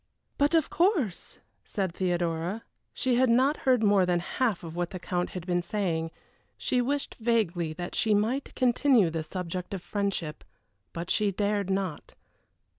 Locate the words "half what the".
4.19-4.97